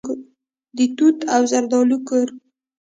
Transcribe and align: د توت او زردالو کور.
د 0.75 0.79
توت 0.97 1.17
او 1.35 1.41
زردالو 1.51 1.97
کور. 2.07 2.27